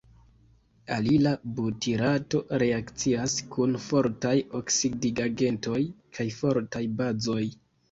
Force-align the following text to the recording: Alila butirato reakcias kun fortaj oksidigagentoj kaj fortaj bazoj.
Alila 0.93 1.33
butirato 1.59 2.41
reakcias 2.63 3.37
kun 3.53 3.77
fortaj 3.85 4.33
oksidigagentoj 4.63 5.85
kaj 6.19 6.29
fortaj 6.41 6.85
bazoj. 7.05 7.41